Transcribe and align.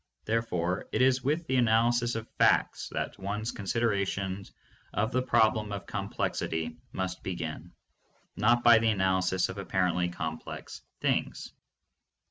Therefore 0.25 0.87
it 0.91 0.99
is 1.03 1.23
with 1.23 1.45
the 1.45 1.57
analysis 1.57 2.15
of 2.15 2.27
facts 2.39 2.89
that 2.89 3.19
one's 3.19 3.51
consideration 3.51 4.43
of 4.95 5.11
the 5.11 5.21
problem 5.21 5.71
of 5.71 5.85
complexity 5.85 6.75
must 6.91 7.21
begin, 7.21 7.71
not 8.35 8.63
by 8.63 8.79
the 8.79 8.89
analysis 8.89 9.47
of 9.49 9.59
apparently 9.59 10.09
complex 10.09 10.81
things. 11.01 11.53